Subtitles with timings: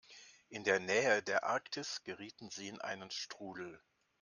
[0.49, 3.79] In der Nähe der Arktis gerieten sie in einen Strudel.